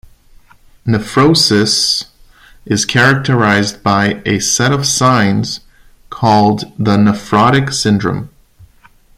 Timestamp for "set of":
4.39-4.87